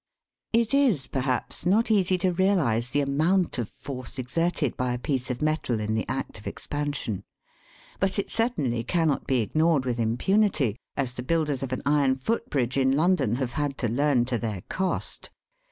[0.51, 5.29] It is, perhaps, not easy to realise the amount of force exerted by a piece
[5.29, 7.23] of metal in the act of expansion;
[7.99, 12.49] but it certainly cannot be ignored with impunity, as the builders of an iron foot
[12.49, 15.29] bridge in London have had to learn to their cost.